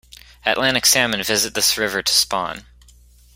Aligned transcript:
Atlantic 0.47 0.83
Salmon 0.87 1.21
visit 1.21 1.53
this 1.53 1.77
river 1.77 2.01
to 2.01 2.11
spawn. 2.11 2.65